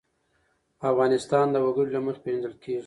[0.89, 2.79] افغانستان د وګړي له مخې پېژندل کېږي.